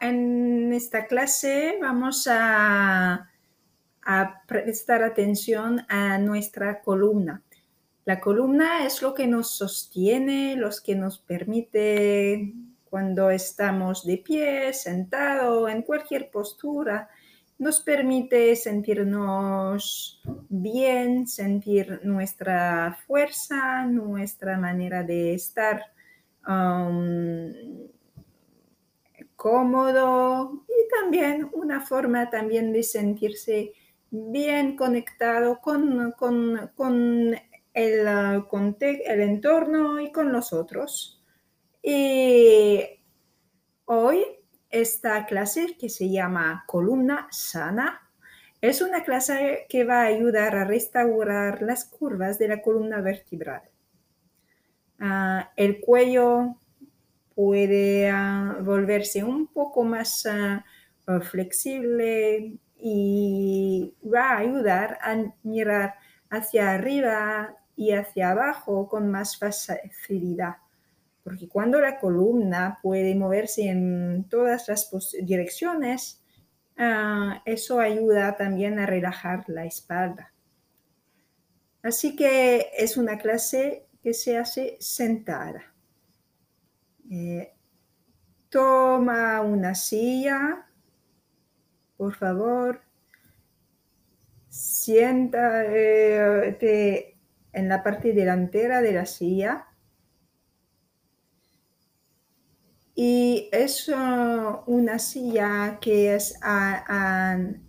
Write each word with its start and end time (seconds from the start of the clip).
En 0.00 0.72
esta 0.72 1.06
clase 1.06 1.78
vamos 1.80 2.26
a, 2.30 3.30
a, 4.02 4.42
prestar 4.46 5.02
atención 5.02 5.84
a 5.88 6.18
nuestra 6.18 6.80
columna. 6.82 7.42
La 8.04 8.20
columna 8.20 8.84
es 8.84 9.00
lo 9.00 9.14
que 9.14 9.26
nos 9.26 9.56
sostiene, 9.56 10.56
lo 10.56 10.68
que 10.84 10.94
nos 10.94 11.18
permite 11.18 12.52
cuando 12.84 13.30
estamos 13.30 14.04
de 14.04 14.18
pie, 14.18 14.72
sentado, 14.72 15.68
en 15.68 15.82
cualquier 15.82 16.30
postura, 16.30 17.08
nos 17.58 17.80
permite 17.80 18.54
sentirnos 18.56 20.20
bien, 20.48 21.26
sentir 21.26 22.00
nuestra 22.04 22.98
fuerza, 23.06 23.86
nuestra 23.86 24.58
manera 24.58 25.02
de 25.02 25.34
estar. 25.34 25.82
Um, 26.46 27.52
cómodo 29.44 30.64
y 30.66 30.88
también 30.88 31.50
una 31.52 31.82
forma 31.82 32.30
también 32.30 32.72
de 32.72 32.82
sentirse 32.82 33.74
bien 34.10 34.74
conectado 34.74 35.60
con, 35.60 36.12
con, 36.12 36.70
con 36.74 37.36
el, 37.74 38.46
con 38.48 38.74
el 38.80 39.20
entorno 39.20 40.00
y 40.00 40.10
con 40.12 40.32
los 40.32 40.54
otros. 40.54 41.22
Y 41.82 42.84
hoy 43.84 44.24
esta 44.70 45.26
clase 45.26 45.76
que 45.78 45.90
se 45.90 46.08
llama 46.08 46.64
columna 46.66 47.28
sana 47.30 48.00
es 48.62 48.80
una 48.80 49.04
clase 49.04 49.66
que 49.68 49.84
va 49.84 50.04
a 50.04 50.06
ayudar 50.06 50.56
a 50.56 50.64
restaurar 50.64 51.60
las 51.60 51.84
curvas 51.84 52.38
de 52.38 52.48
la 52.48 52.62
columna 52.62 53.02
vertebral. 53.02 53.60
Uh, 54.98 55.44
el 55.56 55.82
cuello 55.82 56.56
puede 57.34 58.08
ah, 58.10 58.58
volverse 58.62 59.24
un 59.24 59.46
poco 59.46 59.84
más 59.84 60.26
ah, 60.26 60.64
ah, 61.06 61.20
flexible 61.20 62.58
y 62.76 63.94
va 64.02 64.30
a 64.30 64.38
ayudar 64.38 64.98
a 65.02 65.16
mirar 65.42 65.94
hacia 66.30 66.72
arriba 66.72 67.56
y 67.76 67.92
hacia 67.92 68.30
abajo 68.30 68.88
con 68.88 69.10
más 69.10 69.38
facilidad. 69.38 70.56
Porque 71.22 71.48
cuando 71.48 71.80
la 71.80 71.98
columna 71.98 72.78
puede 72.82 73.14
moverse 73.14 73.68
en 73.68 74.26
todas 74.28 74.68
las 74.68 74.90
direcciones, 75.22 76.22
eso 77.46 77.80
ayuda 77.80 78.36
también 78.36 78.78
a 78.78 78.84
relajar 78.84 79.44
la 79.48 79.64
espalda. 79.64 80.34
Así 81.82 82.14
que 82.14 82.70
es 82.76 82.98
una 82.98 83.16
clase 83.16 83.86
que 84.02 84.12
se 84.12 84.36
hace 84.36 84.76
sentada. 84.80 85.73
Eh, 87.10 87.52
toma 88.48 89.40
una 89.40 89.74
silla, 89.74 90.66
por 91.96 92.14
favor. 92.14 92.80
Siéntate 94.48 95.44
en 97.52 97.68
la 97.68 97.82
parte 97.82 98.12
delantera 98.12 98.80
de 98.82 98.92
la 98.92 99.06
silla. 99.06 99.66
Y 102.96 103.48
es 103.50 103.90
una 104.66 105.00
silla 105.00 105.78
que 105.80 106.14
es 106.14 106.38
al 106.42 107.60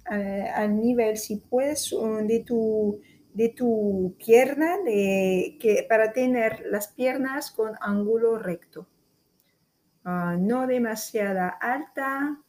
nivel, 0.80 1.18
si 1.18 1.38
puedes, 1.38 1.90
de 2.28 2.44
tu, 2.46 3.02
de 3.34 3.50
tu 3.50 4.16
pierna, 4.24 4.78
de, 4.86 5.58
que, 5.60 5.84
para 5.90 6.14
tener 6.14 6.64
las 6.70 6.90
piernas 6.90 7.50
con 7.50 7.74
ángulo 7.82 8.38
recto. 8.38 8.88
Ah, 10.08 10.38
no 10.40 10.68
demasiada 10.68 11.50
alta, 11.50 12.40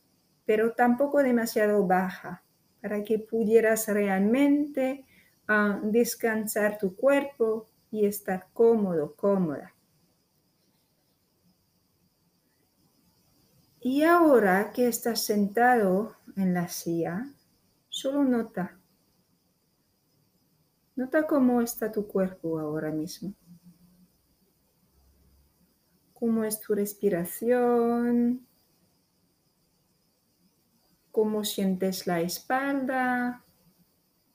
pero 0.45 0.75
tampoco 0.75 1.23
demasiado 1.23 1.87
baja, 1.87 2.43
para 2.83 3.03
que 3.03 3.19
pudieras 3.19 3.89
realmente 3.89 5.07
ah, 5.49 5.81
descansar 5.83 6.77
tu 6.77 6.95
cuerpo 6.95 7.67
y 7.91 8.05
estar 8.05 8.49
cómodo, 8.53 9.15
cómoda. 9.17 9.75
Y 13.81 14.03
ahora 14.03 14.71
que 14.73 14.89
estás 14.89 15.25
sentado 15.25 16.15
en 16.37 16.53
la 16.53 16.69
silla, 16.69 17.27
solo 17.89 18.23
nota. 18.23 18.79
Nota 20.95 21.27
cómo 21.27 21.63
está 21.63 21.91
tu 21.91 22.07
cuerpo 22.07 22.59
ahora 22.59 22.91
mismo 22.91 23.35
cómo 26.19 26.45
es 26.45 26.61
tu 26.61 26.75
respiración, 26.75 28.47
cómo 31.13 31.45
sientes 31.45 32.07
la 32.07 32.21
espalda, 32.21 33.45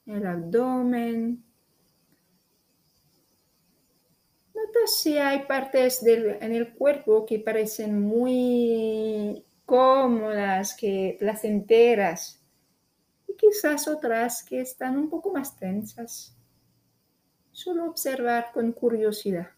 el 0.06 0.25
abdomen. 0.25 1.44
Nota 4.53 4.80
si 4.86 5.18
hay 5.18 5.46
partes 5.46 6.03
en 6.06 6.53
el 6.53 6.74
cuerpo 6.74 7.25
que 7.25 7.40
parecen 7.40 8.00
muy 8.00 9.44
cómodas, 9.66 10.75
que 10.75 11.16
placenteras, 11.19 12.44
y 13.28 13.36
quizás 13.36 13.88
otras 13.88 14.44
que 14.44 14.62
están 14.62 14.98
un 14.98 15.09
poco 15.09 15.31
más 15.31 15.58
tensas. 15.58 16.36
Solo 17.52 17.86
observar 17.86 18.52
con 18.53 18.72
curiosidad. 18.72 19.50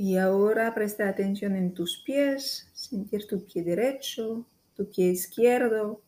Y 0.00 0.16
ahora 0.16 0.72
presta 0.74 1.08
atención 1.08 1.56
en 1.56 1.74
tus 1.74 2.04
pies, 2.04 2.70
sentir 2.72 3.26
tu 3.26 3.44
pie 3.44 3.64
derecho, 3.64 4.46
tu 4.74 4.88
pie 4.88 5.06
izquierdo, 5.06 6.02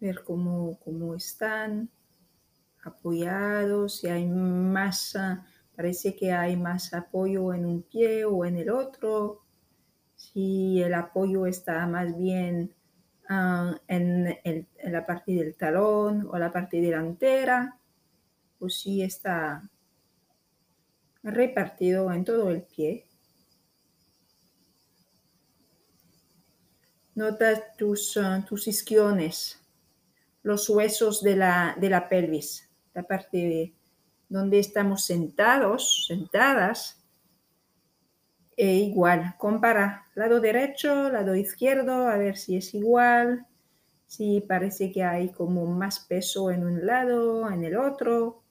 ver 0.00 0.24
cómo, 0.24 0.78
cómo 0.82 1.14
están 1.14 1.90
apoyados, 2.82 3.98
si 3.98 4.08
hay 4.08 4.26
más, 4.26 5.18
parece 5.76 6.16
que 6.16 6.32
hay 6.32 6.56
más 6.56 6.94
apoyo 6.94 7.52
en 7.52 7.66
un 7.66 7.82
pie 7.82 8.24
o 8.24 8.46
en 8.46 8.56
el 8.56 8.70
otro, 8.70 9.42
si 10.16 10.80
el 10.80 10.94
apoyo 10.94 11.44
está 11.44 11.86
más 11.86 12.16
bien 12.16 12.74
ah, 13.28 13.78
en, 13.86 14.34
en, 14.44 14.66
la 14.82 15.04
parte 15.04 15.32
del 15.32 15.54
talón 15.56 16.26
o 16.30 16.38
la 16.38 16.50
parte 16.50 16.80
delantera, 16.80 17.78
o 18.60 18.70
si 18.70 19.02
está 19.02 19.68
repartido 21.34 22.12
en 22.12 22.24
todo 22.24 22.50
el 22.50 22.62
pie. 22.62 23.04
Nota 27.14 27.74
tus, 27.76 28.16
uh, 28.16 28.44
tus 28.46 28.68
isquiones, 28.68 29.60
los 30.42 30.68
huesos 30.68 31.22
de 31.22 31.36
la, 31.36 31.76
de 31.80 31.90
la 31.90 32.08
pelvis, 32.08 32.68
la 32.94 33.02
parte 33.02 33.74
donde 34.28 34.58
estamos 34.58 35.04
sentados, 35.04 36.06
sentadas. 36.06 36.94
E 38.56 38.74
igual, 38.74 39.36
compara 39.38 40.06
lado 40.14 40.40
derecho, 40.40 41.10
lado 41.10 41.36
izquierdo, 41.36 42.08
a 42.08 42.16
ver 42.16 42.36
si 42.36 42.56
es 42.56 42.74
igual, 42.74 43.46
si 44.06 44.40
parece 44.40 44.90
que 44.90 45.04
hay 45.04 45.28
como 45.30 45.64
más 45.66 46.00
peso 46.00 46.50
en 46.50 46.64
un 46.64 46.84
lado, 46.84 47.48
en 47.50 47.64
el 47.64 47.76
otro. 47.76 48.42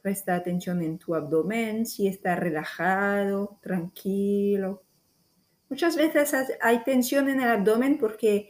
Presta 0.00 0.36
atención 0.36 0.82
en 0.82 0.98
tu 0.98 1.14
abdomen, 1.14 1.84
si 1.84 2.06
está 2.06 2.36
relajado, 2.36 3.58
tranquilo. 3.62 4.84
Muchas 5.68 5.96
veces 5.96 6.34
hay 6.60 6.82
tensión 6.84 7.28
en 7.28 7.40
el 7.40 7.48
abdomen 7.48 7.98
porque 7.98 8.48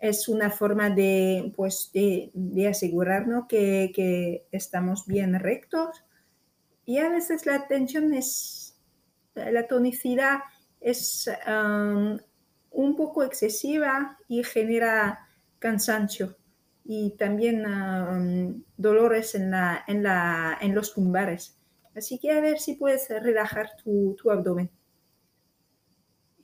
es 0.00 0.28
una 0.28 0.50
forma 0.50 0.90
de, 0.90 1.52
pues, 1.54 1.90
de, 1.92 2.68
asegurarnos 2.68 3.46
que, 3.48 4.46
estamos 4.50 5.06
bien 5.06 5.38
rectos. 5.38 6.04
Y 6.84 6.98
a 6.98 7.08
veces 7.08 7.46
la 7.46 7.68
tensión 7.68 8.12
es, 8.12 8.76
la 9.34 9.68
tonicidad 9.68 10.40
es 10.80 11.30
um, 11.46 12.18
un 12.72 12.96
poco 12.96 13.22
excesiva 13.22 14.18
y 14.26 14.42
genera 14.42 15.28
cansancio 15.60 16.36
y 16.84 17.16
también 17.16 18.64
dolores 18.76 19.34
en, 19.34 19.50
la, 19.50 19.84
en, 19.86 20.02
la, 20.02 20.58
en, 20.60 20.74
los 20.74 20.96
lumbares. 20.96 21.58
Así 21.94 22.18
que 22.18 22.32
a 22.32 22.40
ver 22.40 22.58
si 22.58 22.74
puedes 22.74 23.08
relajar 23.08 23.70
tu, 23.82 24.16
tu 24.20 24.30
abdomen. 24.30 24.70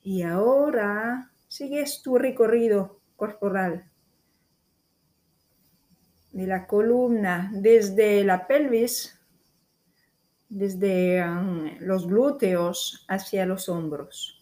Y 0.03 0.23
ahora 0.23 1.33
sigues 1.49 2.03
tu 2.03 2.19
recorrido 2.19 3.01
corporal 3.17 3.91
de 6.33 6.47
la 6.47 6.67
columna 6.67 7.51
desde 7.53 8.23
la 8.25 8.47
pelvis, 8.47 9.19
desde 10.49 11.23
los 11.81 12.07
glúteos 12.07 13.05
hacia 13.09 13.45
los 13.45 13.69
hombros 13.69 14.38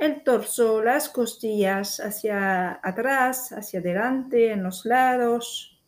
el 0.00 0.24
torso, 0.24 0.82
las 0.82 1.10
costillas 1.10 2.00
hacia 2.00 2.80
atrás, 2.82 3.52
hacia 3.52 3.80
adelante, 3.80 4.50
en 4.50 4.62
los 4.62 4.86
lados, 4.86 5.78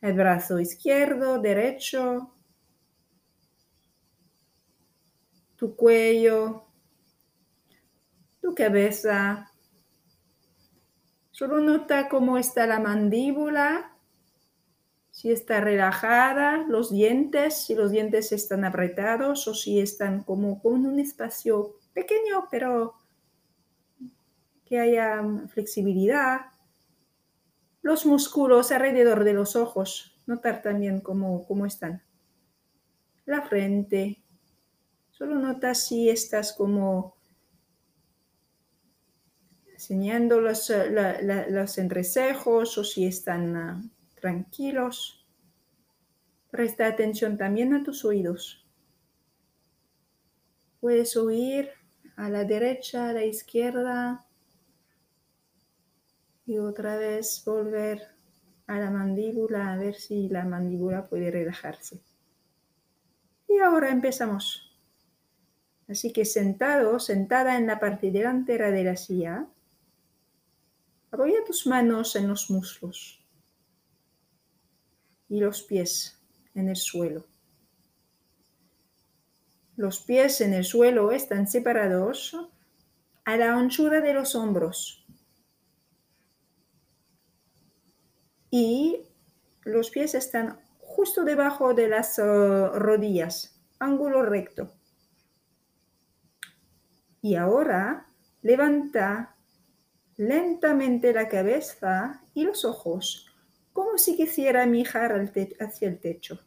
el 0.00 0.12
brazo 0.12 0.60
izquierdo, 0.60 1.40
derecho, 1.40 2.32
tu 5.56 5.74
cuello, 5.74 6.68
tu 8.40 8.54
cabeza. 8.54 9.50
Solo 11.32 11.58
nota 11.58 12.08
cómo 12.08 12.38
está 12.38 12.68
la 12.68 12.78
mandíbula, 12.78 13.96
si 15.10 15.32
está 15.32 15.60
relajada, 15.60 16.58
los 16.68 16.92
dientes, 16.92 17.64
si 17.64 17.74
los 17.74 17.90
dientes 17.90 18.30
están 18.30 18.64
apretados 18.64 19.48
o 19.48 19.54
si 19.54 19.80
están 19.80 20.22
como 20.22 20.62
con 20.62 20.86
un 20.86 21.00
espacio 21.00 21.81
pequeño, 21.92 22.48
pero 22.50 22.94
que 24.64 24.78
haya 24.78 25.22
flexibilidad. 25.48 26.46
Los 27.82 28.06
músculos 28.06 28.72
alrededor 28.72 29.24
de 29.24 29.34
los 29.34 29.56
ojos, 29.56 30.18
notar 30.26 30.62
también 30.62 31.00
cómo, 31.00 31.46
cómo 31.46 31.66
están. 31.66 32.02
La 33.26 33.42
frente, 33.42 34.22
solo 35.10 35.36
nota 35.36 35.74
si 35.74 36.08
estás 36.08 36.52
como 36.52 37.16
enseñando 39.72 40.40
los, 40.40 40.72
los 41.50 41.78
entrecejos 41.78 42.78
o 42.78 42.84
si 42.84 43.04
están 43.04 43.56
ah, 43.56 43.82
tranquilos. 44.20 45.26
Presta 46.50 46.86
atención 46.86 47.36
también 47.36 47.74
a 47.74 47.82
tus 47.82 48.04
oídos. 48.04 48.64
Puedes 50.80 51.16
oír 51.16 51.81
a 52.22 52.28
la 52.28 52.44
derecha, 52.44 53.08
a 53.08 53.12
la 53.12 53.24
izquierda 53.24 54.24
y 56.46 56.56
otra 56.56 56.96
vez 56.96 57.42
volver 57.44 58.00
a 58.68 58.78
la 58.78 58.92
mandíbula 58.92 59.72
a 59.72 59.76
ver 59.76 59.96
si 59.96 60.28
la 60.28 60.44
mandíbula 60.44 61.08
puede 61.08 61.32
relajarse. 61.32 62.00
Y 63.48 63.58
ahora 63.58 63.90
empezamos. 63.90 64.78
Así 65.88 66.12
que 66.12 66.24
sentado, 66.24 67.00
sentada 67.00 67.58
en 67.58 67.66
la 67.66 67.80
parte 67.80 68.12
delantera 68.12 68.70
de 68.70 68.84
la 68.84 68.96
silla, 68.96 69.48
apoya 71.10 71.42
tus 71.44 71.66
manos 71.66 72.14
en 72.14 72.28
los 72.28 72.50
muslos 72.50 73.20
y 75.28 75.40
los 75.40 75.62
pies 75.64 76.22
en 76.54 76.68
el 76.68 76.76
suelo. 76.76 77.31
Los 79.76 80.00
pies 80.00 80.40
en 80.40 80.52
el 80.52 80.64
suelo 80.64 81.12
están 81.12 81.48
separados 81.48 82.36
a 83.24 83.36
la 83.36 83.54
anchura 83.54 84.00
de 84.00 84.12
los 84.12 84.34
hombros. 84.34 85.06
Y 88.50 89.06
los 89.62 89.90
pies 89.90 90.14
están 90.14 90.60
justo 90.78 91.24
debajo 91.24 91.72
de 91.72 91.88
las 91.88 92.18
uh, 92.18 92.68
rodillas, 92.74 93.58
ángulo 93.78 94.22
recto. 94.22 94.74
Y 97.22 97.36
ahora 97.36 98.08
levanta 98.42 99.36
lentamente 100.16 101.14
la 101.14 101.28
cabeza 101.28 102.20
y 102.34 102.44
los 102.44 102.66
ojos, 102.66 103.26
como 103.72 103.96
si 103.96 104.16
quisiera 104.16 104.66
mirar 104.66 105.32
hacia 105.60 105.88
el 105.88 105.98
techo. 105.98 106.40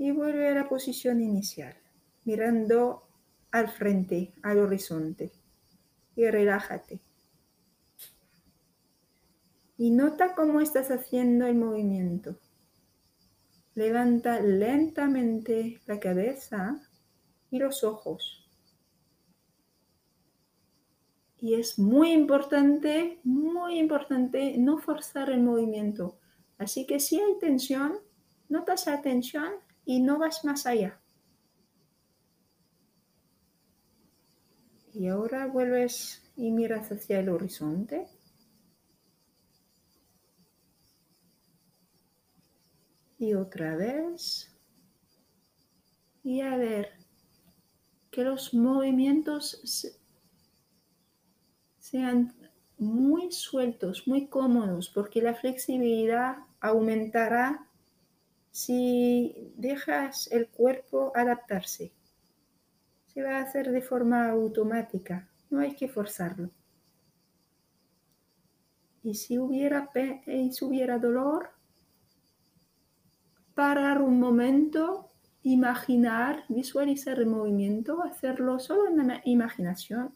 Y 0.00 0.12
vuelve 0.12 0.48
a 0.48 0.54
la 0.54 0.66
posición 0.66 1.20
inicial, 1.20 1.76
mirando 2.24 3.06
al 3.50 3.68
frente, 3.68 4.32
al 4.42 4.58
horizonte. 4.60 5.30
Y 6.16 6.24
relájate. 6.24 7.00
Y 9.76 9.90
nota 9.90 10.34
cómo 10.34 10.62
estás 10.62 10.90
haciendo 10.90 11.46
el 11.46 11.56
movimiento. 11.56 12.38
Levanta 13.74 14.40
lentamente 14.40 15.82
la 15.84 16.00
cabeza 16.00 16.80
y 17.50 17.58
los 17.58 17.84
ojos. 17.84 18.48
Y 21.36 21.56
es 21.56 21.78
muy 21.78 22.12
importante, 22.12 23.18
muy 23.22 23.78
importante 23.78 24.56
no 24.56 24.78
forzar 24.78 25.28
el 25.28 25.42
movimiento. 25.42 26.18
Así 26.56 26.86
que 26.86 27.00
si 27.00 27.20
hay 27.20 27.38
tensión, 27.38 27.98
notas 28.48 28.86
la 28.86 29.02
tensión 29.02 29.52
y 29.90 29.98
no 29.98 30.20
vas 30.20 30.44
más 30.44 30.66
allá. 30.66 31.00
Y 34.94 35.08
ahora 35.08 35.48
vuelves 35.48 36.22
y 36.36 36.52
miras 36.52 36.92
hacia 36.92 37.18
el 37.18 37.28
horizonte. 37.28 38.06
Y 43.18 43.34
otra 43.34 43.74
vez. 43.74 44.56
Y 46.22 46.42
a 46.42 46.56
ver 46.56 46.92
que 48.12 48.22
los 48.22 48.54
movimientos 48.54 49.90
sean 51.80 52.32
muy 52.78 53.32
sueltos, 53.32 54.06
muy 54.06 54.28
cómodos, 54.28 54.88
porque 54.88 55.20
la 55.20 55.34
flexibilidad 55.34 56.36
aumentará 56.60 57.69
si 58.60 59.54
dejas 59.56 60.30
el 60.30 60.48
cuerpo 60.48 61.12
adaptarse. 61.14 61.94
Se 63.06 63.22
va 63.22 63.38
a 63.38 63.42
hacer 63.42 63.70
de 63.70 63.80
forma 63.80 64.28
automática, 64.28 65.30
no 65.48 65.60
hay 65.60 65.74
que 65.74 65.88
forzarlo. 65.88 66.50
Y 69.02 69.14
si 69.14 69.38
hubiera, 69.38 69.88
y 70.26 70.52
si 70.52 70.64
hubiera 70.66 70.98
dolor, 70.98 71.52
parar 73.54 74.02
un 74.02 74.20
momento 74.20 75.08
imaginar, 75.42 76.44
visualizar 76.50 77.18
el 77.18 77.28
movimiento, 77.28 78.02
hacerlo 78.02 78.58
solo 78.58 78.88
en 78.88 79.08
la 79.08 79.22
imaginación. 79.24 80.14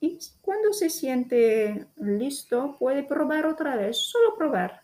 Y 0.00 0.18
cuando 0.40 0.72
se 0.72 0.88
siente 0.90 1.86
listo, 1.96 2.76
puede 2.78 3.02
probar 3.02 3.46
otra 3.46 3.76
vez, 3.76 3.98
solo 3.98 4.36
probar. 4.36 4.82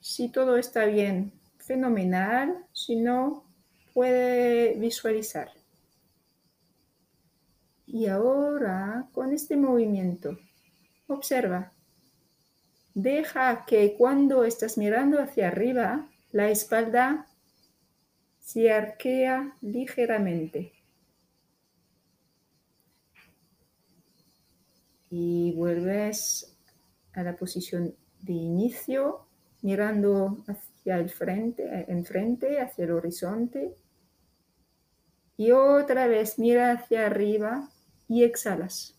Si 0.00 0.28
todo 0.30 0.56
está 0.56 0.84
bien, 0.84 1.32
fenomenal. 1.58 2.66
Si 2.72 2.96
no, 2.96 3.44
puede 3.92 4.74
visualizar. 4.78 5.50
Y 7.86 8.06
ahora, 8.06 9.08
con 9.12 9.32
este 9.32 9.56
movimiento, 9.56 10.38
Observa. 11.08 11.72
Deja 12.94 13.64
que 13.64 13.94
cuando 13.96 14.44
estás 14.44 14.76
mirando 14.76 15.20
hacia 15.20 15.48
arriba, 15.48 16.08
la 16.32 16.50
espalda 16.50 17.26
se 18.40 18.72
arquea 18.72 19.54
ligeramente. 19.60 20.72
Y 25.10 25.52
vuelves 25.52 26.56
a 27.12 27.22
la 27.22 27.36
posición 27.36 27.94
de 28.22 28.32
inicio, 28.32 29.26
mirando 29.62 30.44
hacia 30.46 30.98
el 30.98 31.10
frente, 31.10 31.86
enfrente, 31.88 32.60
hacia 32.60 32.84
el 32.84 32.92
horizonte. 32.92 33.74
Y 35.36 35.52
otra 35.52 36.06
vez 36.06 36.38
mira 36.38 36.72
hacia 36.72 37.06
arriba 37.06 37.70
y 38.08 38.24
exhalas. 38.24 38.96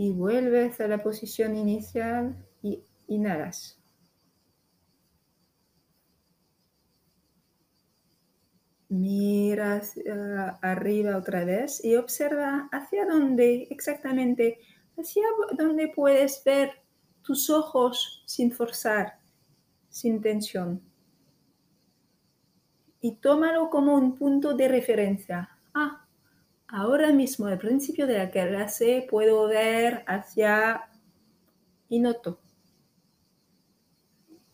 y 0.00 0.12
vuelves 0.12 0.80
a 0.80 0.88
la 0.88 1.02
posición 1.02 1.54
inicial 1.54 2.34
y 2.62 2.82
inhalas. 3.06 3.79
Miras 8.90 9.94
arriba 10.60 11.16
otra 11.16 11.44
vez 11.44 11.82
y 11.82 11.96
observa 11.96 12.68
hacia 12.72 13.06
dónde 13.06 13.68
exactamente, 13.70 14.58
hacia 14.98 15.22
dónde 15.56 15.88
puedes 15.94 16.42
ver 16.44 16.82
tus 17.22 17.48
ojos 17.48 18.22
sin 18.26 18.52
forzar, 18.52 19.18
sin 19.88 20.20
tensión. 20.20 20.82
Y 23.00 23.16
tómalo 23.16 23.70
como 23.70 23.94
un 23.94 24.14
punto 24.14 24.52
de 24.52 24.68
referencia. 24.68 25.48
Ah, 25.72 26.04
Ahora 26.72 27.10
mismo, 27.10 27.46
al 27.46 27.58
principio 27.58 28.06
de 28.06 28.18
la 28.18 28.30
clase, 28.30 29.04
puedo 29.10 29.48
ver 29.48 30.04
hacia 30.06 30.88
y 31.88 31.98
noto. 31.98 32.38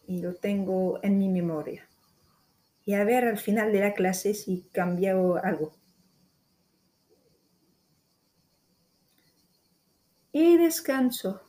Y 0.07 0.23
lo 0.23 0.35
tengo 0.35 0.99
en 1.03 1.19
mi 1.19 1.29
memoria. 1.29 1.87
Y 2.87 2.95
a 2.95 3.05
ver 3.05 3.27
al 3.27 3.37
final 3.37 3.71
de 3.73 3.81
la 3.81 3.93
clase 3.93 4.33
si 4.33 4.71
cambiado 4.73 5.37
algo. 5.37 5.75
Y 10.33 10.57
descanso. 10.57 11.43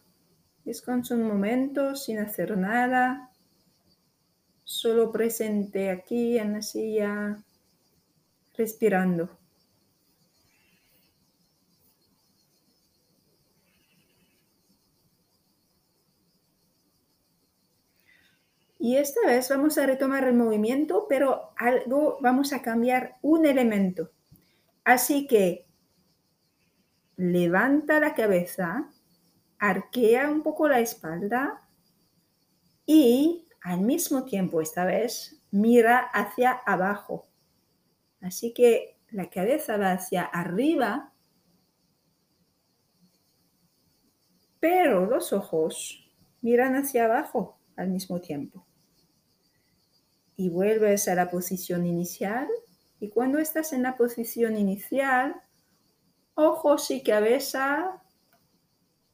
Descanso 0.65 1.13
un 1.15 1.23
momento 1.23 1.95
sin 1.95 2.17
hacer 2.19 2.57
nada. 2.57 3.31
Solo 4.63 5.11
presente 5.11 5.91
aquí 5.91 6.37
en 6.37 6.53
la 6.53 6.61
silla, 6.61 7.37
respirando. 8.57 9.37
Y 18.87 18.95
esta 18.95 19.19
vez 19.25 19.49
vamos 19.49 19.77
a 19.77 19.85
retomar 19.85 20.23
el 20.23 20.33
movimiento, 20.33 21.07
pero 21.09 21.51
algo 21.57 22.19
vamos 22.21 22.53
a 22.53 22.61
cambiar 22.61 23.17
un 23.21 23.45
elemento. 23.45 24.11
Así 24.85 25.27
que 25.27 25.67
levanta 27.17 27.99
la 27.99 28.15
cabeza, 28.15 28.89
arquea 29.59 30.29
un 30.29 30.41
poco 30.41 30.69
la 30.69 30.79
espalda 30.79 31.67
y 32.85 33.45
al 33.61 33.81
mismo 33.81 34.23
tiempo 34.23 34.61
esta 34.61 34.85
vez 34.85 35.43
mira 35.51 35.99
hacia 35.99 36.51
abajo. 36.53 37.27
Así 38.21 38.53
que 38.53 39.01
la 39.09 39.29
cabeza 39.29 39.75
va 39.75 39.91
hacia 39.91 40.23
arriba, 40.23 41.11
pero 44.61 45.05
los 45.07 45.33
ojos 45.33 46.09
miran 46.39 46.77
hacia 46.77 47.03
abajo 47.03 47.59
al 47.75 47.89
mismo 47.89 48.21
tiempo. 48.21 48.66
Y 50.37 50.49
vuelves 50.49 51.09
a 51.09 51.15
la 51.15 51.29
posición 51.29 51.85
inicial. 51.85 52.47
Y 53.01 53.09
cuando 53.09 53.39
estás 53.39 53.73
en 53.73 53.83
la 53.83 53.97
posición 53.97 54.55
inicial, 54.55 55.35
ojos 56.35 56.89
y 56.91 57.03
cabeza 57.03 58.01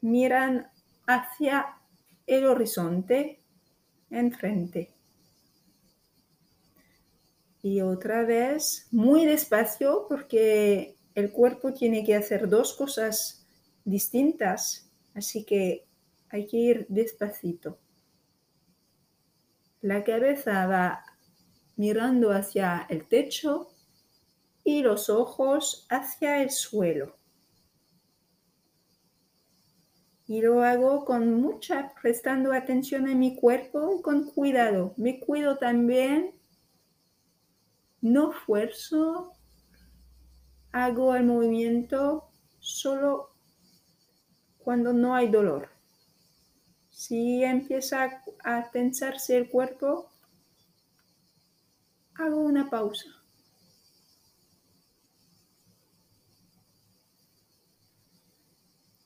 miran 0.02 0.70
hacia 1.08 1.78
el 2.28 2.46
horizonte 2.46 3.42
enfrente. 4.10 4.94
Y 7.62 7.80
otra 7.80 8.24
vez, 8.24 8.88
muy 8.92 9.26
despacio, 9.26 10.06
porque 10.10 10.98
el 11.16 11.32
cuerpo 11.32 11.74
tiene 11.74 12.04
que 12.04 12.16
hacer 12.16 12.50
dos 12.50 12.74
cosas 12.74 13.48
distintas, 13.86 14.92
así 15.14 15.46
que 15.46 15.88
hay 16.30 16.46
que 16.46 16.58
ir 16.58 16.86
despacito. 16.90 17.80
La 19.82 20.04
cabeza 20.04 20.68
va 20.68 21.06
mirando 21.76 22.32
hacia 22.32 22.86
el 22.90 23.08
techo 23.08 23.70
y 24.64 24.82
los 24.82 25.10
ojos 25.10 25.86
hacia 25.90 26.42
el 26.42 26.52
suelo. 26.52 27.16
Y 30.26 30.42
lo 30.42 30.64
hago 30.64 31.04
con 31.04 31.34
mucha, 31.42 31.94
prestando 32.02 32.54
atención 32.54 33.10
a 33.10 33.16
mi 33.16 33.36
cuerpo 33.36 33.98
y 34.00 34.02
con 34.02 34.32
cuidado. 34.32 34.94
Me 34.96 35.20
cuido 35.20 35.58
también 35.58 36.40
no 38.02 38.32
fuerzo, 38.32 39.34
hago 40.72 41.16
el 41.16 41.26
movimiento 41.26 42.30
solo 42.60 43.36
cuando 44.58 44.94
no 44.94 45.14
hay 45.14 45.30
dolor. 45.30 45.70
Si 46.90 47.44
empieza 47.44 48.24
a 48.44 48.72
tensarse 48.72 49.36
el 49.38 49.50
cuerpo, 49.50 50.13
hago 52.16 52.38
una 52.42 52.70
pausa. 52.70 53.10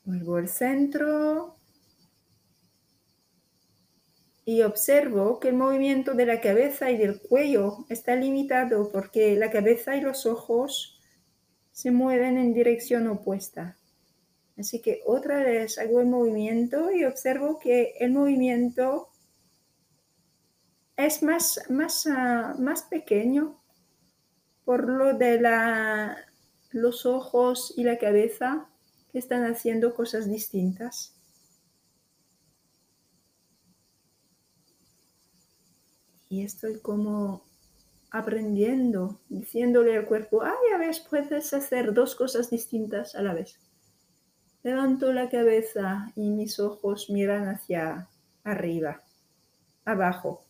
Vuelvo 0.06 0.38
al 0.38 0.48
centro, 0.48 1.58
y 4.48 4.62
observo 4.62 5.42
que 5.42 5.50
el 5.50 5.58
movimiento 5.58 6.14
de 6.14 6.26
la 6.26 6.40
cabeza 6.40 6.90
y 6.90 6.96
del 6.96 7.20
cuello 7.20 7.86
está 7.90 8.16
limitado 8.16 8.90
porque 8.94 9.36
la 9.36 9.52
cabeza 9.52 9.98
y 9.98 10.02
los 10.02 10.26
ojos 10.26 11.02
se 11.74 11.92
mueven 11.92 12.38
en 12.38 12.54
dirección 12.54 13.08
opuesta. 13.08 13.76
Así 14.58 14.82
que 14.82 15.02
otra 15.06 15.44
vez 15.44 15.78
hago 15.78 16.00
el 16.00 16.08
movimiento 16.08 16.94
y 16.94 17.04
observo 17.04 17.60
que 17.60 17.96
el 18.00 18.14
movimiento 18.14 19.10
es 20.98 21.24
más, 21.24 21.62
más, 21.70 22.08
ah, 22.08 22.56
más 22.60 22.84
pequeño 22.84 23.62
por 24.66 24.90
lo 24.90 25.14
de 25.18 25.40
la, 25.40 26.18
los 26.72 27.06
ojos 27.06 27.74
y 27.78 27.84
la 27.84 27.98
cabeza 27.98 28.68
que 29.12 29.20
están 29.20 29.46
haciendo 29.46 29.96
cosas 29.96 30.30
distintas. 30.30 31.18
y 36.30 36.44
estoy 36.44 36.80
como 36.80 37.44
aprendiendo, 38.12 39.20
diciéndole 39.30 39.98
al 39.98 40.06
cuerpo, 40.06 40.44
ay, 40.44 40.74
a 40.74 40.78
veces 40.78 41.06
puedes 41.10 41.54
hacer 41.54 41.94
dos 41.94 42.16
cosas 42.16 42.50
distintas 42.50 43.16
a 43.16 43.22
la 43.22 43.34
vez. 43.34 43.60
Levanto 44.64 45.14
la 45.14 45.30
cabeza 45.30 46.12
y 46.16 46.30
mis 46.30 46.60
ojos 46.60 47.10
miran 47.10 47.48
hacia 47.48 48.10
arriba, 48.44 49.04
abajo. 49.86 50.47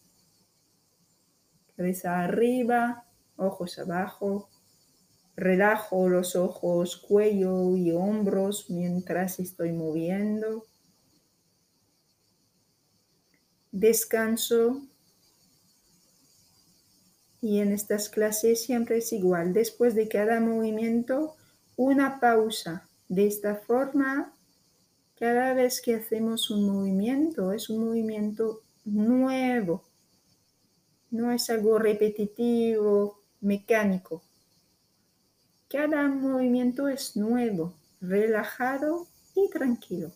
Cabeza 1.78 2.24
arriba, 2.24 3.06
ojos 3.36 3.78
abajo. 3.78 4.50
Relajo 5.36 6.10
los 6.10 6.36
ojos, 6.36 6.98
cuello 6.98 7.78
y 7.78 7.92
hombros 7.92 8.72
mientras 8.72 9.40
estoy 9.40 9.72
moviendo. 9.72 10.66
Descanso 13.72 14.82
y 17.40 17.60
en 17.60 17.72
estas 17.72 18.10
clases 18.10 18.64
siempre 18.64 18.98
es 18.98 19.14
igual. 19.14 19.54
Después 19.54 19.94
de 19.94 20.08
cada 20.08 20.40
movimiento, 20.40 21.36
una 21.76 22.20
pausa. 22.20 22.90
De 23.08 23.28
esta 23.28 23.56
forma, 23.56 24.34
cada 25.20 25.54
vez 25.54 25.80
que 25.80 25.96
hacemos 25.96 26.50
un 26.50 26.66
movimiento, 26.66 27.54
es 27.54 27.70
un 27.70 27.86
movimiento 27.86 28.64
nuevo. 28.84 29.87
No 31.12 31.32
es 31.32 31.50
algo 31.50 31.80
repetitivo, 31.80 33.22
mecánico. 33.42 34.24
Cada 35.70 36.08
movimiento 36.08 36.88
es 36.88 37.16
nuevo, 37.16 37.74
relajado 38.02 39.08
y 39.36 39.50
tranquilo. 39.50 40.12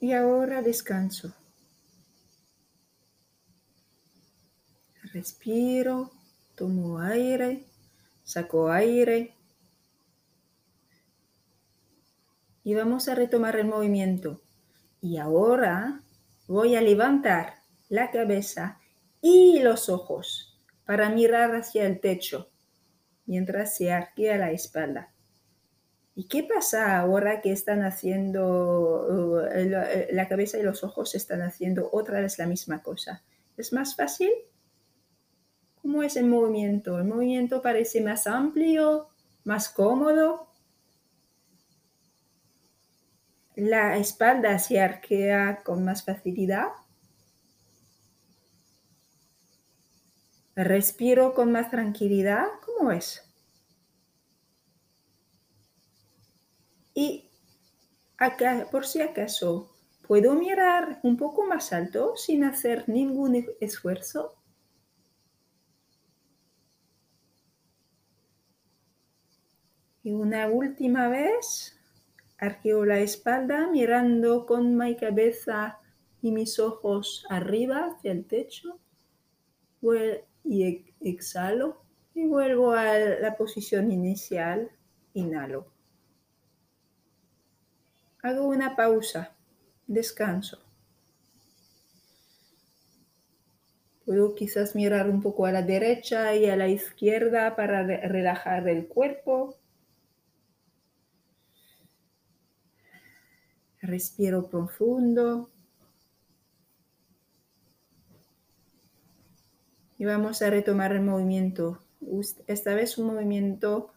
Y 0.00 0.12
ahora 0.12 0.62
descanso. 0.62 1.32
respiro, 5.12 6.10
tomo 6.54 7.00
aire, 7.00 7.66
saco 8.24 8.70
aire. 8.70 9.34
Y 12.64 12.74
vamos 12.74 13.08
a 13.08 13.14
retomar 13.14 13.56
el 13.56 13.66
movimiento. 13.66 14.40
Y 15.00 15.18
ahora 15.18 16.02
voy 16.46 16.76
a 16.76 16.80
levantar 16.80 17.54
la 17.88 18.10
cabeza 18.10 18.78
y 19.20 19.60
los 19.60 19.88
ojos 19.88 20.60
para 20.84 21.10
mirar 21.10 21.54
hacia 21.54 21.86
el 21.86 22.00
techo 22.00 22.50
mientras 23.26 23.76
se 23.76 23.92
arquea 23.92 24.36
la 24.36 24.50
espalda. 24.50 25.12
¿Y 26.14 26.28
qué 26.28 26.42
pasa 26.42 26.98
ahora 26.98 27.40
que 27.40 27.52
están 27.52 27.82
haciendo, 27.82 29.06
uh, 29.08 30.12
la 30.12 30.28
cabeza 30.28 30.58
y 30.58 30.62
los 30.62 30.84
ojos 30.84 31.14
están 31.14 31.40
haciendo 31.40 31.88
otra 31.92 32.20
vez 32.20 32.38
la 32.38 32.46
misma 32.46 32.82
cosa? 32.82 33.24
¿Es 33.56 33.72
más 33.72 33.96
fácil? 33.96 34.30
¿Cómo 35.80 36.02
es 36.02 36.16
el 36.16 36.26
movimiento? 36.26 36.98
El 36.98 37.06
movimiento 37.06 37.62
parece 37.62 38.02
más 38.02 38.26
amplio, 38.26 39.08
más 39.44 39.70
cómodo. 39.70 40.51
La 43.54 43.98
espalda 43.98 44.58
se 44.58 44.80
arquea 44.80 45.62
con 45.62 45.84
más 45.84 46.04
facilidad. 46.04 46.68
Respiro 50.54 51.34
con 51.34 51.52
más 51.52 51.70
tranquilidad. 51.70 52.46
¿Cómo 52.64 52.92
es? 52.92 53.22
Y 56.94 57.30
acá, 58.16 58.68
por 58.70 58.86
si 58.86 59.00
acaso, 59.00 59.70
¿puedo 60.06 60.34
mirar 60.34 61.00
un 61.02 61.16
poco 61.16 61.44
más 61.44 61.72
alto 61.72 62.16
sin 62.16 62.44
hacer 62.44 62.88
ningún 62.88 63.46
esfuerzo? 63.60 64.34
Y 70.02 70.12
una 70.12 70.48
última 70.48 71.08
vez, 71.08 71.78
arqueo 72.42 72.84
la 72.84 72.98
espalda 72.98 73.68
mirando 73.68 74.46
con 74.46 74.76
mi 74.76 74.96
cabeza 74.96 75.78
y 76.20 76.32
mis 76.32 76.58
ojos 76.58 77.24
arriba 77.30 77.86
hacia 77.86 78.10
el 78.10 78.24
techo. 78.26 78.80
Y 80.44 80.84
exhalo 81.00 81.84
y 82.14 82.26
vuelvo 82.26 82.72
a 82.72 82.98
la 82.98 83.36
posición 83.36 83.92
inicial. 83.92 84.70
Inhalo. 85.14 85.68
Hago 88.22 88.48
una 88.48 88.74
pausa. 88.74 89.36
Descanso. 89.86 90.58
Puedo 94.04 94.34
quizás 94.34 94.74
mirar 94.74 95.08
un 95.08 95.22
poco 95.22 95.46
a 95.46 95.52
la 95.52 95.62
derecha 95.62 96.34
y 96.34 96.46
a 96.46 96.56
la 96.56 96.66
izquierda 96.66 97.54
para 97.54 97.84
relajar 97.84 98.68
el 98.68 98.88
cuerpo 98.88 99.61
Respiro 103.82 104.48
profundo. 104.48 105.50
Y 109.98 110.04
vamos 110.04 110.40
a 110.40 110.50
retomar 110.50 110.92
el 110.92 111.02
movimiento. 111.02 111.82
Esta 112.46 112.74
vez 112.74 112.96
un 112.96 113.08
movimiento 113.08 113.92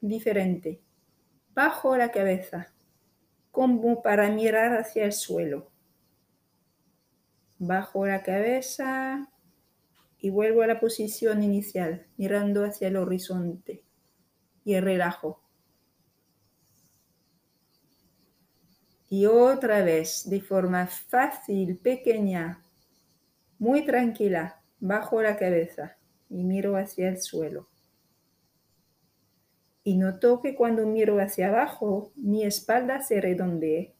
diferente. 0.00 0.80
Bajo 1.54 1.96
la 1.96 2.10
cabeza, 2.10 2.72
como 3.52 4.02
para 4.02 4.30
mirar 4.30 4.76
hacia 4.76 5.04
el 5.04 5.12
suelo. 5.12 5.70
Bajo 7.60 8.04
la 8.04 8.24
cabeza 8.24 9.28
y 10.18 10.30
vuelvo 10.30 10.62
a 10.62 10.66
la 10.66 10.80
posición 10.80 11.44
inicial, 11.44 12.06
mirando 12.16 12.64
hacia 12.64 12.88
el 12.88 12.96
horizonte. 12.96 13.84
Y 14.64 14.78
relajo. 14.80 15.40
Y 19.10 19.24
otra 19.24 19.82
vez, 19.82 20.28
de 20.28 20.40
forma 20.42 20.86
fácil, 20.86 21.78
pequeña, 21.78 22.62
muy 23.58 23.84
tranquila, 23.86 24.60
bajo 24.80 25.22
la 25.22 25.36
cabeza 25.36 25.96
y 26.28 26.44
miro 26.44 26.76
hacia 26.76 27.08
el 27.08 27.20
suelo. 27.20 27.68
Y 29.82 29.96
noto 29.96 30.42
que 30.42 30.54
cuando 30.54 30.86
miro 30.86 31.18
hacia 31.20 31.48
abajo, 31.48 32.12
mi 32.16 32.44
espalda 32.44 33.00
se 33.00 33.20
redondee. 33.22 33.94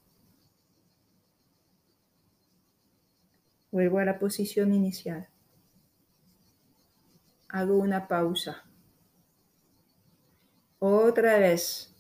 Vuelvo 3.71 3.99
a 3.99 4.05
la 4.05 4.19
posición 4.19 4.75
inicial. 4.75 5.29
Hago 7.49 7.79
una 7.79 8.09
pausa. 8.09 8.65
Otra 10.79 11.38
vez. 11.38 11.95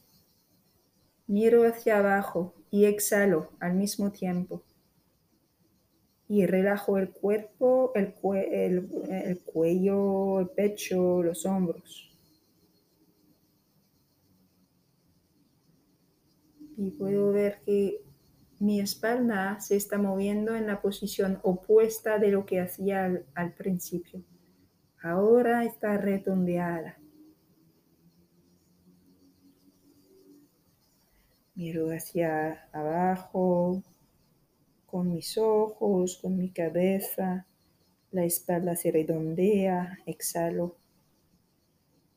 Miro 1.26 1.66
hacia 1.66 1.98
abajo 1.98 2.57
y 2.70 2.84
exhalo 2.84 3.50
al 3.60 3.74
mismo 3.74 4.10
tiempo. 4.12 4.62
Y 6.28 6.44
relajo 6.44 6.98
el 6.98 7.10
cuerpo, 7.10 7.92
el, 7.94 8.14
el, 9.08 9.40
cuello, 9.40 10.40
el 10.40 10.48
pecho, 10.48 11.22
los 11.22 11.46
hombros. 11.46 12.14
Y 16.76 16.90
puedo 16.90 17.32
ver 17.32 17.60
que 17.64 18.02
mi 18.60 18.80
espalda 18.80 19.58
se 19.60 19.76
está 19.76 19.98
moviendo 19.98 20.54
en 20.54 20.66
la 20.66 20.82
posición 20.82 21.40
opuesta 21.42 22.18
de 22.18 22.28
lo 22.28 22.44
que 22.44 22.60
hacía 22.60 23.06
al, 23.06 23.24
al 23.34 23.54
principio. 23.54 24.22
Ahora 25.02 25.64
está 25.64 25.96
redondeada. 25.96 26.98
Miro 31.58 31.90
hacia 31.90 32.68
abajo 32.72 33.82
con 34.86 35.12
mis 35.12 35.36
ojos, 35.38 36.16
con 36.22 36.36
mi 36.36 36.52
cabeza. 36.52 37.48
La 38.12 38.24
espalda 38.24 38.76
se 38.76 38.92
redondea, 38.92 39.98
exhalo 40.06 40.76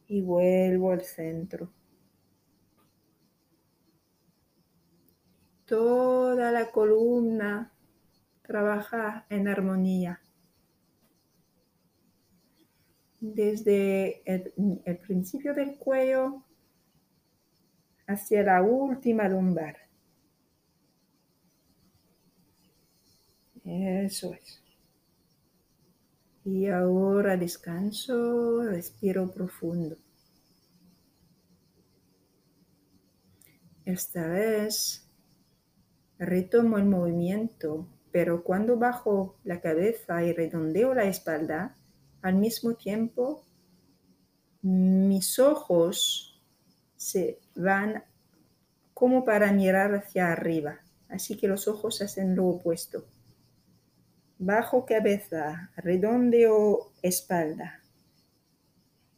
y 0.06 0.22
vuelvo 0.22 0.92
al 0.92 1.02
centro. 1.02 1.74
Toda 5.66 6.52
la 6.52 6.70
columna 6.70 7.74
trabaja 8.44 9.26
en 9.28 9.48
armonía. 9.48 10.22
Desde 13.20 14.22
el, 14.32 14.54
el 14.86 15.00
principio 15.00 15.56
del 15.56 15.78
cuello 15.78 16.44
hacia 18.08 18.44
la 18.44 18.62
última 18.62 19.28
lumbar. 19.28 19.78
Eso 23.64 24.34
es. 24.34 24.62
Y 26.44 26.68
ahora 26.68 27.38
descanso, 27.38 28.64
respiro 28.64 29.32
profundo. 29.32 29.98
Esta 33.86 34.28
vez 34.28 35.08
retomo 36.18 36.78
el 36.78 36.86
movimiento, 36.86 37.88
pero 38.12 38.44
cuando 38.44 38.78
bajo 38.78 39.38
la 39.44 39.62
cabeza 39.62 40.24
y 40.24 40.34
redondeo 40.34 40.94
la 40.94 41.06
espalda, 41.06 41.76
al 42.22 42.36
mismo 42.36 42.76
tiempo 42.76 43.44
mis 44.62 45.40
ojos 45.40 46.31
se 47.02 47.40
van 47.56 48.04
como 48.94 49.26
para 49.26 49.52
mirar 49.52 49.96
hacia 49.96 50.32
arriba. 50.32 50.82
Así 51.10 51.36
que 51.36 51.48
los 51.48 51.68
ojos 51.68 52.00
hacen 52.04 52.36
lo 52.36 52.46
opuesto. 52.46 53.08
Bajo 54.38 54.86
cabeza, 54.86 55.72
redondeo 55.78 56.92
espalda. 57.02 57.82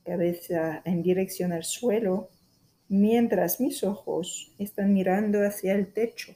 Cabeza 0.05 0.81
en 0.85 1.03
dirección 1.03 1.51
al 1.51 1.65
suelo, 1.65 2.29
mientras 2.87 3.59
mis 3.59 3.83
ojos 3.83 4.53
están 4.57 4.93
mirando 4.93 5.45
hacia 5.45 5.73
el 5.73 5.91
techo. 5.91 6.33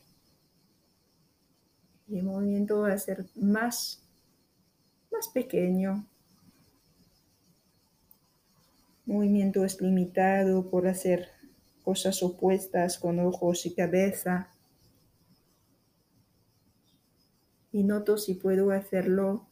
El 2.09 2.23
movimiento 2.23 2.81
va 2.81 2.91
a 2.91 2.97
ser 2.97 3.25
más, 3.35 4.05
más 5.11 5.29
pequeño, 5.29 6.05
movimiento 9.07 9.63
es 9.63 9.79
limitado 9.79 10.69
por 10.69 10.85
hacer 10.85 11.29
cosas 11.87 12.21
opuestas 12.21 12.99
con 12.99 13.17
ojos 13.21 13.65
y 13.65 13.73
cabeza. 13.73 14.49
Y 17.71 17.83
noto 17.83 18.17
si 18.17 18.33
puedo 18.33 18.71
hacerlo 18.71 19.47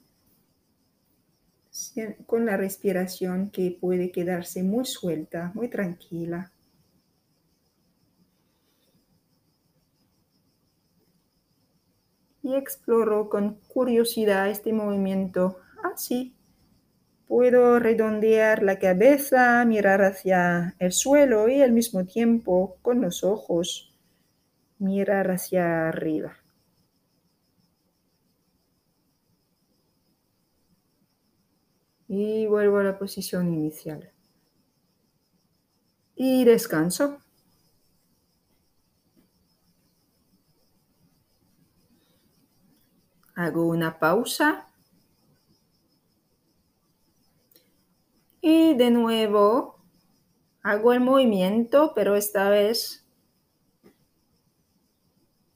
con 2.26 2.46
la 2.46 2.58
respiración 2.58 3.52
que 3.52 3.78
puede 3.80 4.12
quedarse 4.12 4.64
muy 4.64 4.84
suelta, 4.84 5.54
muy 5.54 5.70
tranquila. 5.70 6.52
Y 12.44 12.54
exploro 12.56 13.30
con 13.30 13.62
curiosidad 13.70 14.50
este 14.50 14.74
movimiento 14.74 15.56
así 15.86 16.35
Puedo 17.28 17.80
redondear 17.80 18.62
la 18.62 18.78
cabeza, 18.78 19.66
mirar 19.66 20.04
hacia 20.04 20.76
el 20.78 20.92
suelo 20.92 21.48
y 21.50 21.62
al 21.62 21.72
mismo 21.72 22.06
tiempo 22.06 22.78
con 22.84 23.02
los 23.02 23.24
ojos 23.24 23.96
mirar 24.78 25.32
hacia 25.32 25.90
arriba. 25.90 26.38
Y 32.08 32.46
vuelvo 32.46 32.78
a 32.78 32.84
la 32.84 33.00
posición 33.00 33.52
inicial. 33.52 34.12
Y 36.16 36.46
descanso. 36.46 37.20
Hago 43.36 43.68
una 43.68 44.00
pausa 44.00 44.68
Y 48.48 48.76
de 48.76 48.92
nuevo 48.92 49.84
hago 50.62 50.94
el 50.94 51.00
movimiento, 51.00 51.94
pero 51.96 52.16
esta 52.16 52.48
vez 52.52 53.10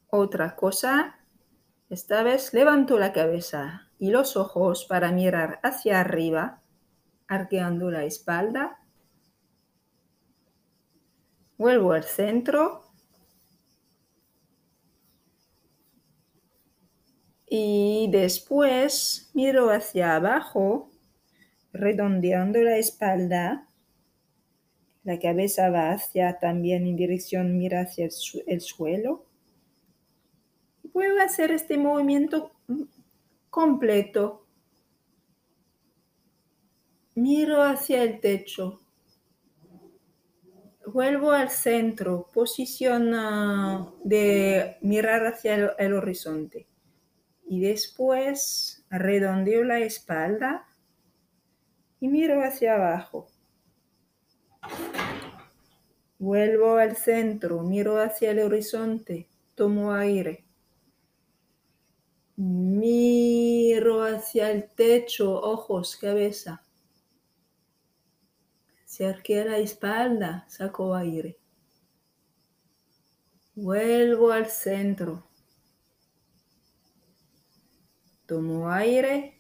otra 0.08 0.56
cosa. 0.56 1.20
Esta 1.92 2.24
vez 2.24 2.52
levanto 2.52 2.98
la 2.98 3.14
cabeza 3.14 3.92
y 4.00 4.10
los 4.10 4.36
ojos 4.36 4.86
para 4.86 5.12
mirar 5.12 5.60
hacia 5.62 6.00
arriba, 6.00 6.64
arqueando 7.28 7.92
la 7.92 8.06
espalda. 8.06 8.80
Vuelvo 11.60 11.92
al 11.92 12.06
centro. 12.06 12.86
Y 17.46 18.10
después 18.10 19.30
miro 19.36 19.70
hacia 19.70 20.16
abajo 20.16 20.90
redondeando 21.74 22.62
la 22.62 22.78
espalda. 22.78 23.68
La 25.04 25.20
cabeza 25.20 25.70
va 25.70 25.92
hacia 25.92 26.40
también 26.40 26.86
en 26.86 26.96
dirección, 26.96 27.58
mira 27.58 27.82
hacia 27.82 28.10
el, 28.48 28.62
suelo. 28.62 29.26
Puedo 30.92 31.22
hacer 31.22 31.52
este 31.52 31.78
movimiento 31.78 32.52
completo. 33.50 34.46
Miro 37.16 37.64
hacia 37.64 38.04
el 38.04 38.20
techo. 38.20 38.82
Vuelvo 40.86 41.32
al 41.32 41.50
centro, 41.50 42.30
posición 42.34 43.14
ah, 43.14 43.94
de 44.04 44.78
mirar 44.82 45.26
hacia 45.28 45.74
el 45.78 45.94
horizonte. 45.94 46.68
Y 47.48 47.62
después 47.62 48.86
redondeo 48.90 49.64
la 49.64 49.80
espalda 49.80 50.69
y 52.00 52.08
miro 52.08 52.42
hacia 52.44 52.76
abajo. 52.76 53.28
Vuelvo 56.18 56.76
al 56.78 56.96
centro, 56.98 57.64
miro 57.64 58.00
hacia 58.02 58.32
el 58.32 58.40
horizonte, 58.40 59.30
Tomo 59.56 59.94
aire. 59.94 60.46
Miro 62.38 64.04
hacia 64.04 64.52
el 64.52 64.70
techo, 64.70 65.34
ojos, 65.34 65.98
cabeza. 65.98 66.64
Se 68.86 69.06
arquea 69.06 69.46
la 69.46 69.58
espalda, 69.58 70.46
saco 70.48 70.96
aire. 70.96 71.38
Vuelvo 73.56 74.32
al 74.32 74.48
centro. 74.48 75.28
Tomo 78.26 78.70
aire. 78.70 79.39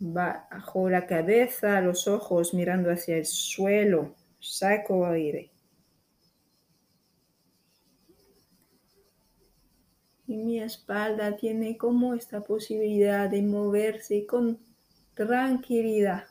Bajo 0.00 0.88
la 0.88 1.06
cabeza, 1.06 1.80
los 1.80 2.06
ojos 2.06 2.54
mirando 2.54 2.90
hacia 2.90 3.16
el 3.16 3.26
suelo. 3.26 4.14
Saco 4.38 5.06
aire. 5.06 5.50
Y 10.26 10.36
mi 10.36 10.60
espalda 10.60 11.36
tiene 11.36 11.76
como 11.76 12.14
esta 12.14 12.42
posibilidad 12.42 13.28
de 13.28 13.42
moverse 13.42 14.26
con 14.26 14.58
tranquilidad. 15.14 16.24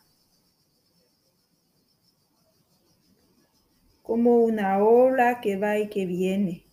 Como 4.01 4.39
una 4.39 4.81
ola 4.83 5.41
que 5.41 5.57
va 5.57 5.77
y 5.77 5.89
que 5.89 6.05
viene 6.05 6.67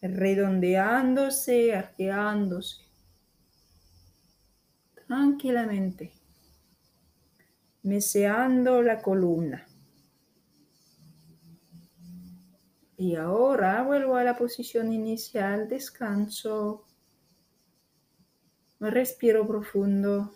redondeándose, 0.00 1.74
arqueándose, 1.74 2.87
tranquilamente, 5.08 6.12
meseando 7.82 8.82
la 8.82 9.00
columna. 9.00 9.66
Y 12.98 13.16
ahora 13.16 13.82
vuelvo 13.82 14.16
a 14.16 14.24
la 14.24 14.36
posición 14.36 14.92
inicial, 14.92 15.68
descanso, 15.68 16.84
respiro 18.80 19.46
profundo. 19.46 20.34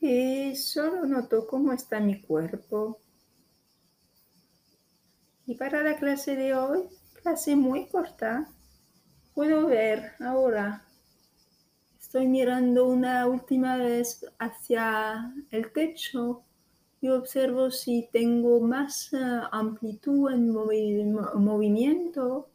Y 0.00 0.45
solo 0.56 1.06
noto 1.06 1.46
cómo 1.46 1.72
está 1.72 2.00
mi 2.00 2.20
cuerpo. 2.20 2.98
Y 5.46 5.54
para 5.54 5.82
la 5.82 5.96
clase 5.96 6.34
de 6.34 6.54
hoy, 6.54 6.88
clase 7.22 7.54
muy 7.54 7.86
corta, 7.86 8.48
puedo 9.34 9.66
ver 9.66 10.12
ahora. 10.20 10.84
Estoy 12.00 12.26
mirando 12.26 12.86
una 12.86 13.26
última 13.26 13.76
vez 13.76 14.24
hacia 14.38 15.32
el 15.50 15.72
techo 15.72 16.42
y 17.00 17.08
observo 17.08 17.70
si 17.70 18.08
tengo 18.12 18.60
más 18.60 19.12
eh, 19.12 19.18
amplitud 19.52 20.32
en 20.32 20.52
movimiento. 20.52 22.48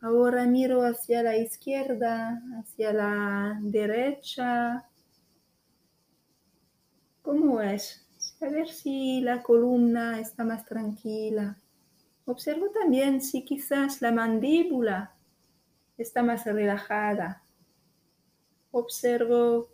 Ahora 0.00 0.46
miro 0.46 0.82
hacia 0.82 1.22
la 1.22 1.36
izquierda, 1.36 2.42
hacia 2.58 2.92
la 2.92 3.58
derecha, 3.62 4.88
¿Cómo 7.28 7.60
es? 7.60 8.08
A 8.40 8.48
ver 8.48 8.70
si 8.70 9.20
la 9.20 9.42
columna 9.42 10.18
está 10.18 10.44
más 10.44 10.64
tranquila. 10.64 11.58
Observo 12.24 12.70
también 12.70 13.20
si 13.20 13.44
quizás 13.44 14.00
la 14.00 14.12
mandíbula 14.12 15.14
está 15.98 16.22
más 16.22 16.46
relajada. 16.46 17.42
Observo 18.70 19.68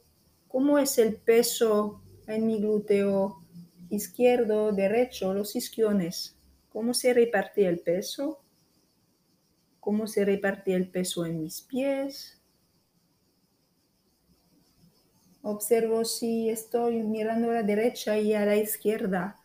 cómo 0.49 0.81
es 0.81 0.99
el 0.99 1.15
peso 1.15 2.03
en 2.27 2.45
mi 2.45 2.59
glúteo 2.59 3.45
izquierdo, 3.89 4.73
derecho, 4.73 5.33
los 5.33 5.55
isquiones. 5.55 6.37
¿Cómo 6.71 6.93
se 6.93 7.15
reparte 7.15 7.69
el 7.69 7.79
peso? 7.79 8.41
¿Cómo 9.79 10.09
se 10.09 10.25
reparte 10.25 10.75
el 10.75 10.91
peso 10.91 11.25
en 11.25 11.41
mis 11.41 11.63
pies? 11.63 12.43
Observo 15.47 16.07
si 16.07 16.49
estoy 16.49 17.03
mirando 17.03 17.51
a 17.51 17.55
la 17.57 17.63
derecha 17.63 18.17
y 18.17 18.33
a 18.33 18.47
la 18.47 18.57
izquierda. 18.57 19.39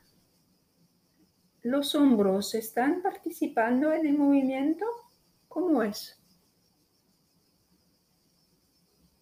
¿Los 1.62 1.94
hombros 1.94 2.56
están 2.56 3.02
participando 3.02 3.92
en 3.92 4.06
el 4.06 4.18
movimiento? 4.18 4.86
¿Cómo 5.50 5.84
es? 5.84 6.18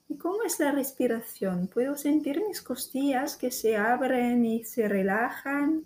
¿Y 0.08 0.18
cómo 0.20 0.44
es 0.44 0.60
la 0.60 0.72
respiración? 0.72 1.68
¿Puedo 1.68 1.96
sentir 1.96 2.44
mis 2.48 2.62
costillas 2.62 3.38
que 3.38 3.50
se 3.50 3.76
abren 3.76 4.46
y 4.46 4.64
se 4.64 4.88
relajan? 4.88 5.84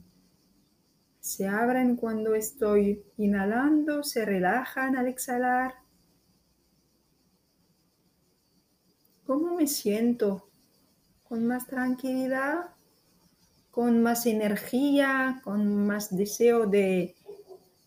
Se 1.21 1.47
abren 1.47 1.95
cuando 1.95 2.35
estoy 2.35 3.01
inhalando, 3.15 4.03
se 4.03 4.25
relajan 4.25 4.97
al 4.97 5.07
exhalar. 5.07 5.73
¿Cómo 9.25 9.55
me 9.55 9.67
siento? 9.67 10.50
Con 11.31 11.47
más 11.47 11.65
tranquilidad, 11.65 12.71
con 13.71 14.03
más 14.03 14.25
energía, 14.25 15.39
con 15.45 15.87
más 15.87 16.13
deseo 16.13 16.65
de 16.65 17.15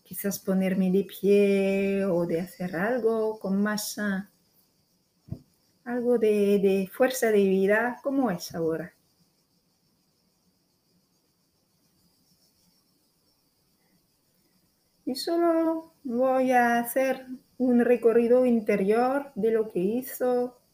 quizás 0.01 0.39
ponerme 0.39 0.89
de 0.89 1.03
pie 1.03 2.05
o 2.05 2.25
de 2.25 2.41
hacer 2.41 2.75
algo, 2.75 3.37
con 3.37 3.61
más 3.61 3.99
ah, 3.99 4.31
algo 5.83 6.17
de, 6.17 6.57
de 6.57 6.89
fuerza 6.91 7.27
de 7.27 7.43
vida, 7.43 7.99
como 8.01 8.31
es 8.31 8.55
ahora. 8.55 8.95
Y 15.05 15.13
solo 15.13 15.93
voy 16.03 16.51
a 16.51 16.79
hacer 16.79 17.27
un 17.59 17.85
recorrido 17.85 18.43
interior 18.43 19.31
de 19.35 19.51
lo 19.51 19.69
que 19.69 19.81
hizo 19.81 20.64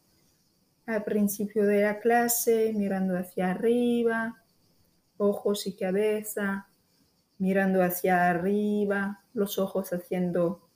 al 0.96 1.04
principio 1.04 1.66
de 1.66 1.82
la 1.82 2.00
clase, 2.00 2.74
mirando 2.76 3.18
hacia 3.18 3.52
arriba, 3.52 4.42
ojos 5.18 5.68
y 5.68 5.76
cabeza, 5.76 6.68
mirando 7.38 7.84
hacia 7.84 8.30
arriba, 8.30 9.24
los 9.34 9.58
ojos 9.58 9.94
haciendo 9.94 10.68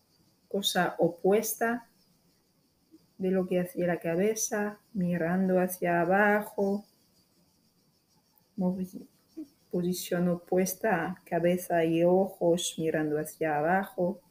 cosa 0.47 0.95
opuesta 0.99 1.89
de 3.17 3.31
lo 3.31 3.47
que 3.47 3.59
hacía 3.59 3.87
la 3.87 3.99
cabeza, 3.99 4.79
mirando 4.93 5.59
hacia 5.59 6.01
abajo, 6.01 6.85
posición 9.69 10.29
opuesta, 10.29 11.21
cabeza 11.25 11.83
y 11.83 12.03
ojos 12.03 12.75
mirando 12.77 13.19
hacia 13.19 13.57
abajo. 13.57 14.21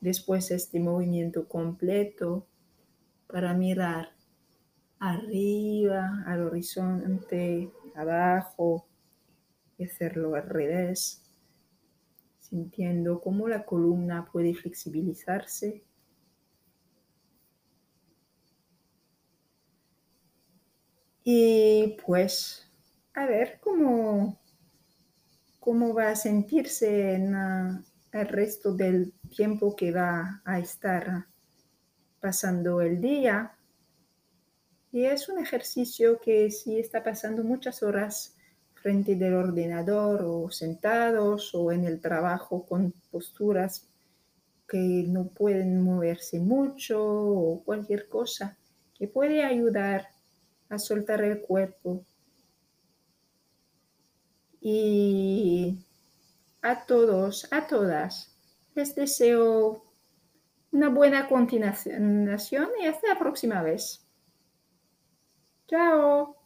Después 0.00 0.50
este 0.50 0.80
movimiento 0.80 1.48
completo 1.48 2.46
para 3.26 3.54
mirar 3.54 4.10
arriba, 5.02 6.22
al 6.26 6.42
horizonte, 6.42 7.72
abajo, 7.96 8.86
y 9.76 9.84
hacerlo 9.84 10.36
al 10.36 10.48
revés, 10.48 11.24
sintiendo 12.38 13.20
cómo 13.20 13.48
la 13.48 13.64
columna 13.64 14.28
puede 14.30 14.54
flexibilizarse. 14.54 15.82
Y 21.24 21.96
pues 22.06 22.70
a 23.14 23.26
ver 23.26 23.58
cómo, 23.60 24.40
cómo 25.58 25.94
va 25.94 26.10
a 26.10 26.16
sentirse 26.16 27.14
en 27.14 27.34
ah, 27.34 27.84
el 28.12 28.28
resto 28.28 28.72
del 28.72 29.12
tiempo 29.34 29.74
que 29.74 29.90
va 29.90 30.42
a 30.44 30.60
estar 30.60 31.26
pasando 32.20 32.80
el 32.80 33.00
día. 33.00 33.56
Y 34.92 35.06
es 35.06 35.30
un 35.30 35.38
ejercicio 35.38 36.20
que 36.20 36.50
si 36.50 36.78
está 36.78 37.02
pasando 37.02 37.42
muchas 37.42 37.82
horas 37.82 38.36
frente 38.74 39.16
del 39.16 39.34
ordenador 39.34 40.22
o 40.26 40.50
sentados 40.50 41.54
o 41.54 41.72
en 41.72 41.84
el 41.84 41.98
trabajo 42.00 42.66
con 42.66 42.92
posturas 43.10 43.88
que 44.68 45.04
no 45.08 45.28
pueden 45.28 45.82
moverse 45.82 46.40
mucho 46.40 47.02
o 47.02 47.62
cualquier 47.64 48.06
cosa 48.08 48.58
que 48.94 49.08
puede 49.08 49.44
ayudar 49.44 50.08
a 50.68 50.78
soltar 50.78 51.22
el 51.22 51.40
cuerpo. 51.40 52.04
Y 54.60 55.84
a 56.60 56.84
todos, 56.84 57.48
a 57.50 57.66
todas, 57.66 58.36
les 58.74 58.94
deseo 58.94 59.84
una 60.70 60.88
buena 60.88 61.28
continuación 61.28 62.70
y 62.80 62.86
hasta 62.86 63.08
la 63.08 63.18
próxima 63.18 63.62
vez. 63.62 64.01
Ciao 65.72 66.41